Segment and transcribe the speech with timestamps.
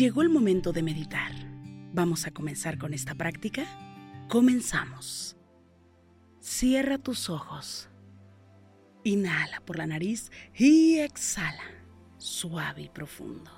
[0.00, 1.30] Llegó el momento de meditar.
[1.92, 3.66] ¿Vamos a comenzar con esta práctica?
[4.30, 5.36] Comenzamos.
[6.40, 7.90] Cierra tus ojos.
[9.04, 11.64] Inhala por la nariz y exhala,
[12.16, 13.50] suave y profundo.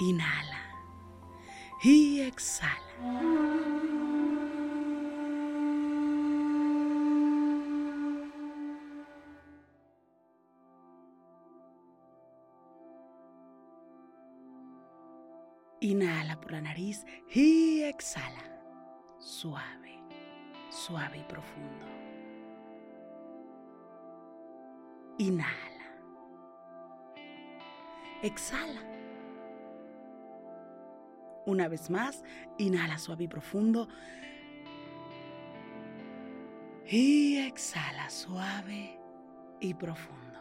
[0.00, 0.66] Inhala
[1.84, 4.01] y exhala.
[15.82, 18.44] Inhala por la nariz y exhala.
[19.18, 19.98] Suave,
[20.70, 21.86] suave y profundo.
[25.18, 25.98] Inhala.
[28.22, 28.80] Exhala.
[31.46, 32.22] Una vez más,
[32.58, 33.88] inhala suave y profundo.
[36.86, 39.00] Y exhala suave
[39.58, 40.38] y profundo.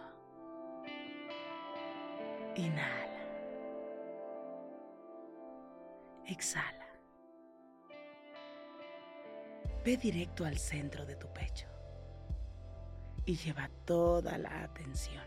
[2.56, 3.01] Inhala.
[6.28, 6.88] Exhala.
[9.84, 11.68] Ve directo al centro de tu pecho
[13.26, 15.24] y lleva toda la atención.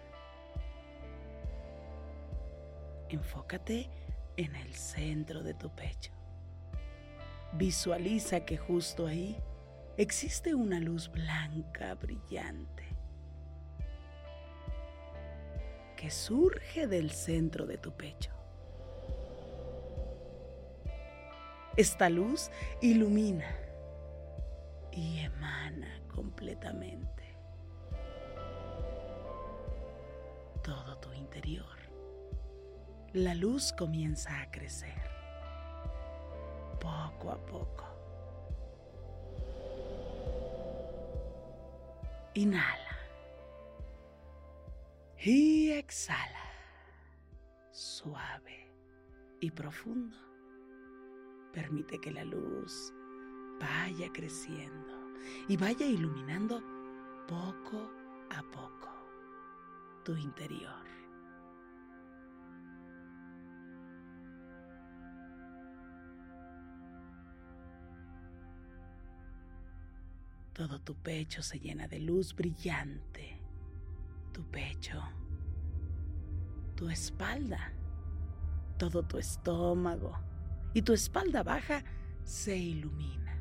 [3.09, 3.91] Enfócate
[4.37, 6.13] en el centro de tu pecho.
[7.53, 9.37] Visualiza que justo ahí
[9.97, 12.85] existe una luz blanca brillante
[15.97, 18.34] que surge del centro de tu pecho.
[21.77, 23.53] Esta luz ilumina
[24.93, 27.37] y emana completamente
[30.63, 31.77] todo tu interior.
[33.13, 34.95] La luz comienza a crecer
[36.81, 37.85] poco a poco.
[42.35, 42.99] Inhala
[45.19, 46.51] y exhala
[47.73, 48.73] suave
[49.41, 50.34] y profundo.
[51.55, 52.93] Permite que la luz
[53.61, 54.93] vaya creciendo
[55.47, 56.61] y vaya iluminando
[57.29, 57.93] poco
[58.31, 58.89] a poco
[60.05, 60.85] tu interior.
[70.53, 73.41] Todo tu pecho se llena de luz brillante.
[74.33, 75.01] Tu pecho,
[76.75, 77.73] tu espalda,
[78.77, 80.34] todo tu estómago
[80.75, 81.85] y tu espalda baja
[82.25, 83.41] se ilumina.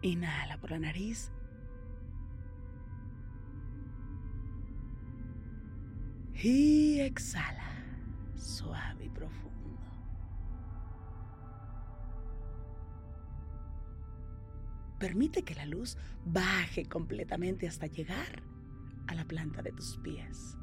[0.00, 1.32] Inhala por la nariz.
[6.40, 7.68] Y exhala,
[8.36, 9.48] suave y profundo.
[15.00, 18.40] Permite que la luz baje completamente hasta llegar
[19.08, 20.56] a la planta de tus pies.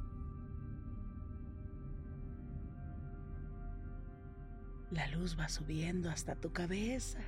[4.92, 7.20] La luz va subiendo hasta tu cabeza.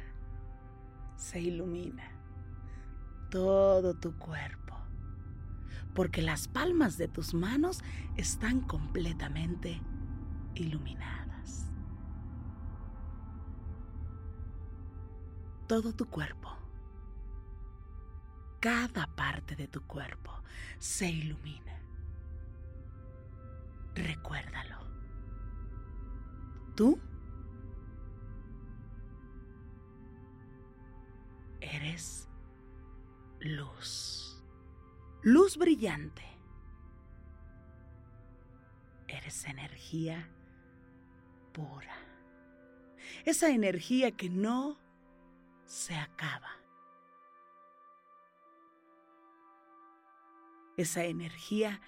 [1.17, 2.03] Se ilumina
[3.29, 4.75] todo tu cuerpo,
[5.93, 7.81] porque las palmas de tus manos
[8.15, 9.81] están completamente
[10.53, 11.71] iluminadas.
[15.67, 16.57] Todo tu cuerpo
[18.67, 20.43] cada parte de tu cuerpo
[20.77, 21.79] se ilumina.
[23.95, 24.77] Recuérdalo.
[26.75, 26.99] Tú
[31.61, 32.27] eres
[33.39, 34.43] luz.
[35.23, 36.25] Luz brillante.
[39.07, 40.29] Eres energía
[41.53, 41.95] pura.
[43.23, 44.77] Esa energía que no
[45.65, 46.56] se acaba.
[50.77, 51.81] Esa energía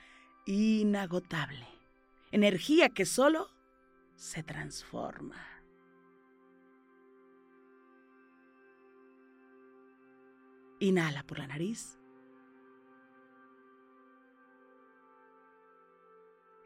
[0.45, 1.67] inagotable,
[2.31, 3.49] energía que solo
[4.15, 5.45] se transforma.
[10.79, 11.99] Inhala por la nariz.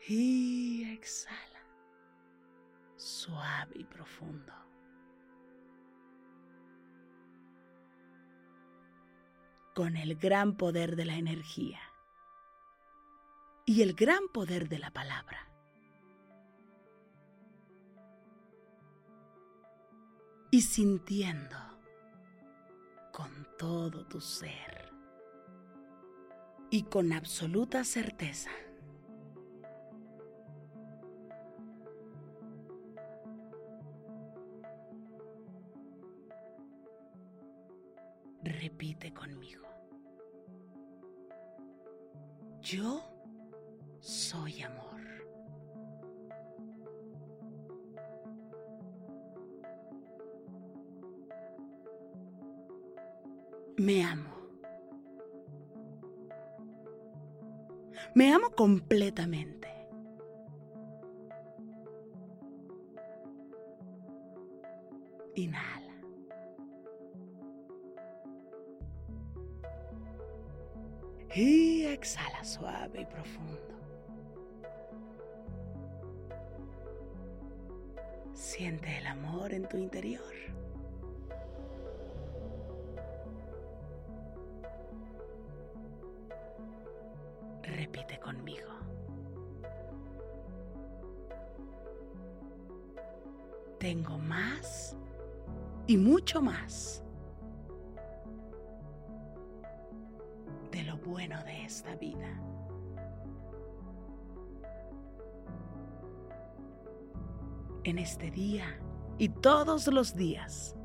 [0.08, 1.40] Y exhala.
[2.96, 4.54] Suave y profundo.
[9.74, 11.80] Con el gran poder de la energía
[13.65, 15.50] y el gran poder de la palabra.
[20.51, 21.57] Y sintiendo
[23.12, 24.92] con todo tu ser
[26.69, 28.51] y con absoluta certeza
[38.44, 39.63] Repite conmigo.
[42.62, 43.12] Yo
[44.03, 45.01] soy amor.
[53.77, 54.29] Me amo.
[58.13, 59.69] Me amo completamente.
[65.35, 65.94] Inhala.
[71.33, 73.82] Y exhala suave y profundo.
[78.33, 80.33] Siente el amor en tu interior.
[87.63, 88.69] Repite conmigo.
[93.80, 94.95] Tengo más
[95.88, 97.03] y mucho más
[101.03, 102.39] bueno de esta vida.
[107.85, 108.80] En este día
[109.18, 110.75] y todos los días,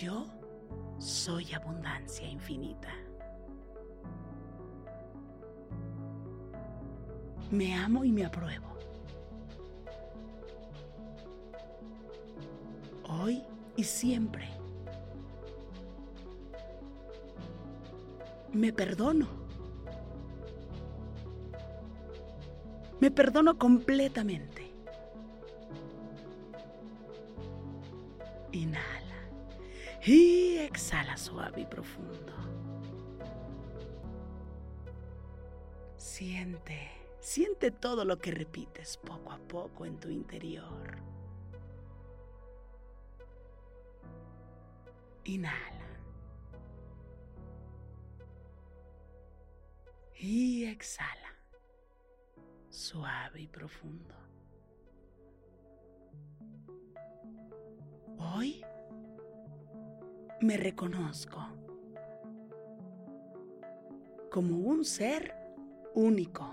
[0.00, 0.26] yo
[0.98, 2.92] soy abundancia infinita.
[7.52, 8.66] Me amo y me apruebo.
[13.08, 13.44] Hoy
[13.76, 14.48] y siempre
[18.52, 19.45] me perdono.
[23.16, 24.70] Perdono completamente.
[28.52, 29.28] Inhala
[30.04, 32.32] y exhala suave y profundo.
[35.96, 40.98] Siente, siente todo lo que repites poco a poco en tu interior.
[45.24, 45.76] Inhala.
[50.18, 51.25] y exhala,
[52.76, 54.14] suave y profundo.
[58.18, 58.62] Hoy
[60.42, 61.40] me reconozco
[64.30, 65.34] como un ser
[65.94, 66.52] único,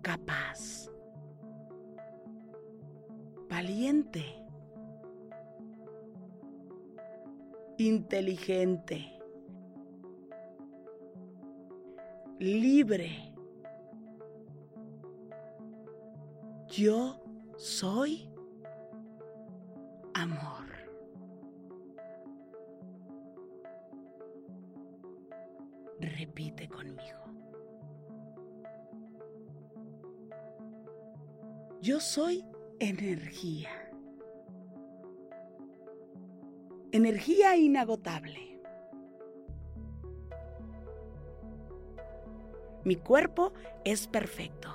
[0.00, 0.88] capaz,
[3.48, 4.24] valiente,
[7.76, 9.17] inteligente
[12.38, 13.32] libre.
[16.68, 17.20] Yo
[17.56, 18.28] soy
[20.14, 20.66] amor.
[26.00, 27.18] Repite conmigo.
[31.80, 32.44] Yo soy
[32.78, 33.70] energía.
[36.92, 38.57] Energía inagotable.
[42.88, 43.52] Mi cuerpo
[43.84, 44.70] es perfecto.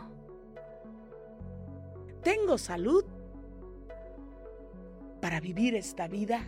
[2.21, 3.03] Tengo salud
[5.19, 6.41] para vivir esta vida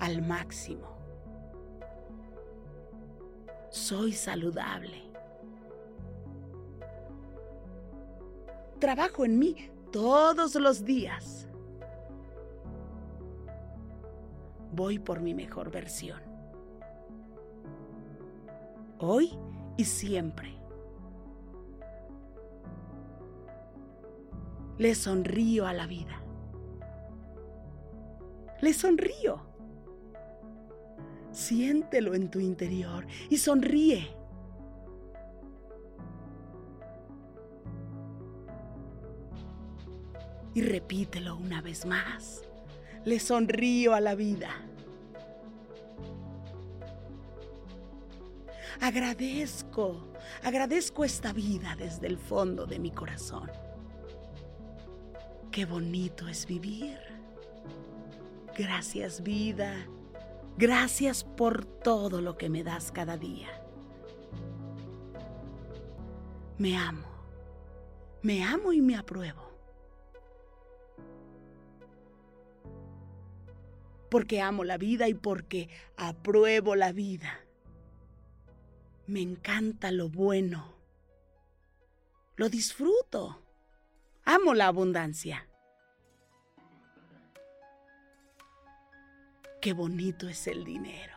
[0.00, 0.88] al máximo.
[3.70, 5.04] Soy saludable.
[8.80, 11.46] Trabajo en mí todos los días.
[14.72, 16.37] Voy por mi mejor versión
[18.98, 19.38] hoy
[19.76, 20.54] y siempre.
[24.78, 26.22] Le sonrío a la vida.
[28.60, 29.40] Le sonrío.
[31.32, 34.08] Siéntelo en tu interior y sonríe.
[40.54, 42.42] Y repítelo una vez más.
[43.04, 44.67] Le sonrío a la vida.
[48.80, 53.50] Agradezco, agradezco esta vida desde el fondo de mi corazón.
[55.50, 56.98] Qué bonito es vivir.
[58.56, 59.86] Gracias vida,
[60.58, 63.46] Gracias por todo lo que me das cada día.
[66.58, 67.06] Me amo.
[68.22, 69.52] Me amo y me apruebo.
[74.10, 77.38] Porque amo la vida y porque apruebo la vida.
[79.08, 80.74] Me encanta lo bueno.
[82.36, 83.42] Lo disfruto.
[84.26, 85.48] Amo la abundancia.
[89.62, 91.16] Qué bonito es el dinero.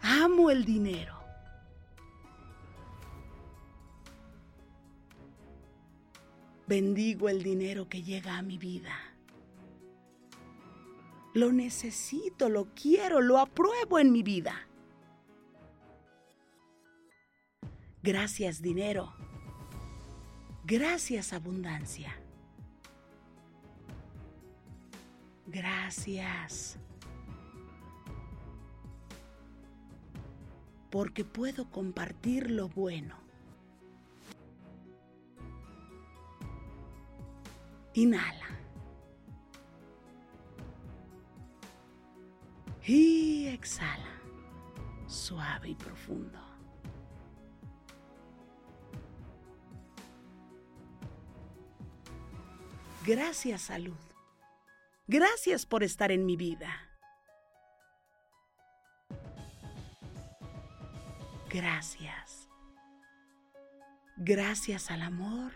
[0.00, 1.20] Amo el dinero.
[6.66, 8.96] Bendigo el dinero que llega a mi vida.
[11.34, 14.69] Lo necesito, lo quiero, lo apruebo en mi vida.
[18.02, 19.12] Gracias dinero.
[20.64, 22.14] Gracias abundancia.
[25.46, 26.78] Gracias.
[30.90, 33.16] Porque puedo compartir lo bueno.
[37.94, 38.46] Inhala.
[42.86, 44.20] Y exhala.
[45.06, 46.49] Suave y profundo.
[53.06, 53.96] Gracias, salud.
[55.06, 56.90] Gracias por estar en mi vida.
[61.48, 62.48] Gracias.
[64.16, 65.52] Gracias al amor.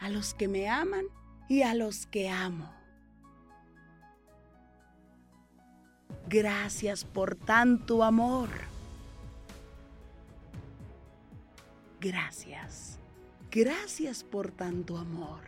[0.00, 1.04] A los que me aman
[1.48, 2.70] y a los que amo.
[6.28, 8.50] Gracias por tanto amor.
[12.00, 12.99] Gracias.
[13.50, 15.40] Gracias por tanto amor.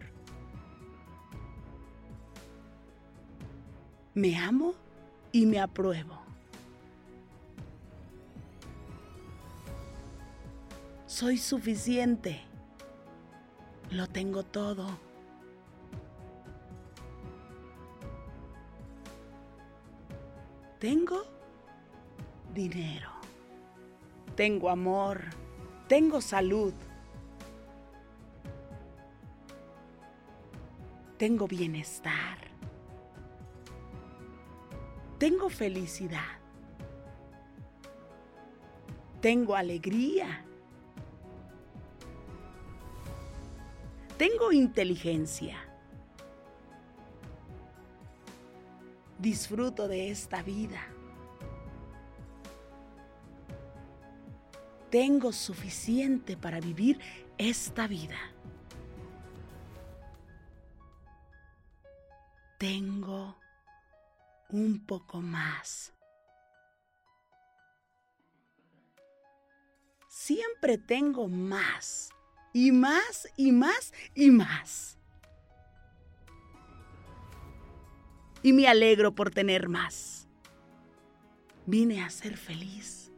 [4.14, 4.74] Me amo
[5.30, 6.18] y me apruebo.
[11.06, 12.40] Soy suficiente.
[13.90, 14.88] Lo tengo todo.
[20.80, 21.22] Tengo
[22.52, 23.10] dinero.
[24.34, 25.20] Tengo amor.
[25.86, 26.74] Tengo salud.
[31.22, 32.36] Tengo bienestar.
[35.20, 36.40] Tengo felicidad.
[39.20, 40.44] Tengo alegría.
[44.18, 45.58] Tengo inteligencia.
[49.20, 50.88] Disfruto de esta vida.
[54.90, 56.98] Tengo suficiente para vivir
[57.38, 58.31] esta vida.
[62.62, 63.36] Tengo
[64.50, 65.92] un poco más.
[70.06, 72.10] Siempre tengo más
[72.52, 74.96] y más y más y más.
[78.44, 80.28] Y me alegro por tener más.
[81.66, 83.10] Vine a ser feliz.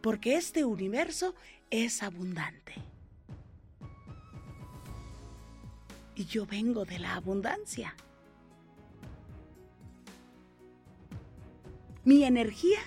[0.00, 1.36] Porque este universo
[1.70, 2.95] es abundante.
[6.16, 7.94] Y yo vengo de la abundancia.
[12.04, 12.80] Mi energía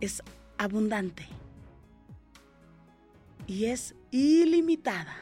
[0.00, 0.22] es
[0.58, 1.26] abundante
[3.46, 5.16] y es ilimitada.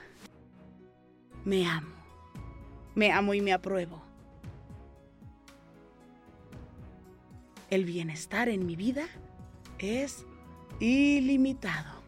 [1.44, 1.94] Me amo,
[2.94, 4.02] me amo y me apruebo.
[7.68, 9.06] El bienestar en mi vida
[9.78, 10.24] es
[10.80, 12.05] ilimitado.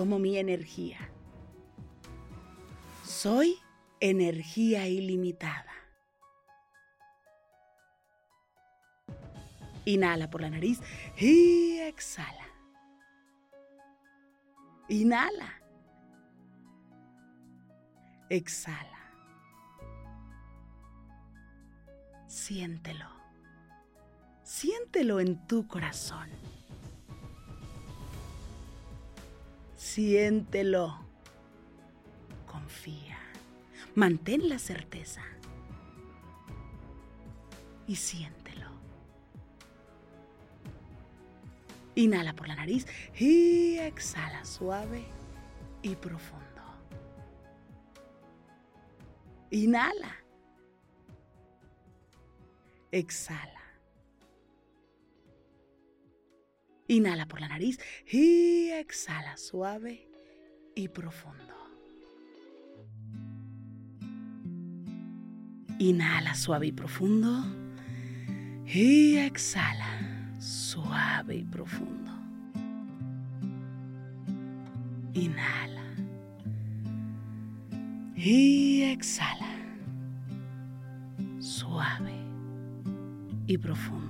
[0.00, 0.96] Como mi energía.
[3.04, 3.58] Soy
[4.00, 5.74] energía ilimitada.
[9.84, 10.80] Inhala por la nariz
[11.18, 12.48] y exhala.
[14.88, 15.60] Inhala.
[18.30, 19.12] Exhala.
[22.26, 23.10] Siéntelo.
[24.44, 26.30] Siéntelo en tu corazón.
[29.80, 30.94] Siéntelo.
[32.46, 33.18] Confía.
[33.94, 35.22] Mantén la certeza.
[37.86, 38.68] Y siéntelo.
[41.94, 42.86] Inhala por la nariz
[43.18, 45.02] y exhala suave
[45.80, 46.62] y profundo.
[49.50, 50.14] Inhala.
[52.92, 53.59] Exhala.
[56.90, 57.78] Inhala por la nariz
[58.10, 60.08] y exhala suave
[60.74, 61.54] y profundo.
[65.78, 67.44] Inhala suave y profundo.
[68.66, 72.10] Y exhala suave y profundo.
[75.14, 75.94] Inhala.
[78.16, 79.54] Y exhala
[81.38, 82.16] suave
[83.46, 84.09] y profundo.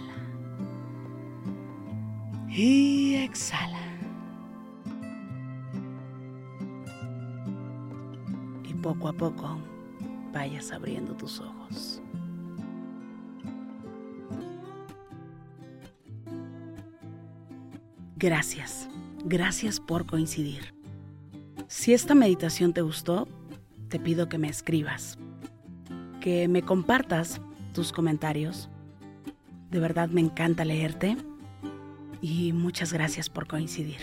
[2.53, 3.79] Y exhala.
[8.67, 9.57] Y poco a poco
[10.33, 12.01] vayas abriendo tus ojos.
[18.17, 18.89] Gracias,
[19.23, 20.73] gracias por coincidir.
[21.67, 23.29] Si esta meditación te gustó,
[23.87, 25.17] te pido que me escribas,
[26.19, 27.39] que me compartas
[27.73, 28.69] tus comentarios.
[29.69, 31.15] De verdad me encanta leerte
[32.21, 33.99] y muchas gracias por coincidir.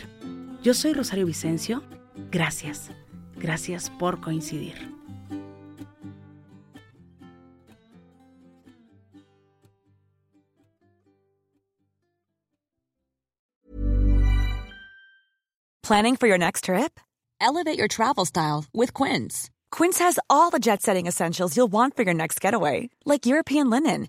[0.63, 1.83] Yo soy Rosario Vicencio.
[2.31, 2.91] Gracias,
[3.37, 4.99] gracias por coincidir.
[15.89, 17.01] Planning for your next trip?
[17.41, 19.49] Elevate your travel style with Quince.
[19.71, 23.71] Quince has all the jet setting essentials you'll want for your next getaway, like European
[23.71, 24.09] linen,